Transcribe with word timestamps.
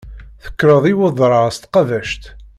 Tekkreḍ 0.43 0.83
i 0.91 0.93
wedrar 0.99 1.49
s 1.55 1.57
tqabact. 1.57 2.23